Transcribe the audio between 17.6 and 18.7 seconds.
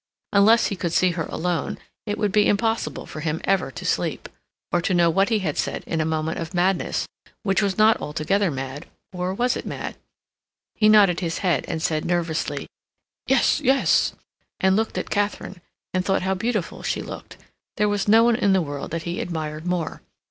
there was no one in the